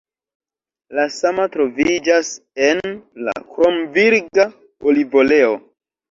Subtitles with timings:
[0.99, 2.31] La sama troviĝas
[2.67, 2.81] en
[3.27, 4.47] la kromvirga
[4.93, 5.53] olivoleo.